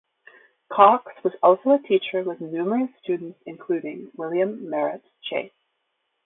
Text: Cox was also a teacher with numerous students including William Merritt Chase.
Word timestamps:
Cox 0.73 1.11
was 1.23 1.33
also 1.43 1.73
a 1.73 1.77
teacher 1.79 2.23
with 2.23 2.41
numerous 2.41 2.89
students 3.03 3.37
including 3.45 4.09
William 4.17 4.67
Merritt 4.67 5.03
Chase. 5.21 5.53